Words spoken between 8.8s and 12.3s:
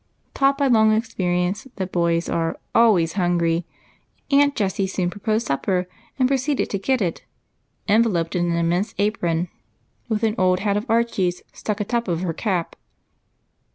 apron, with an old hat of Archie's stuck atop of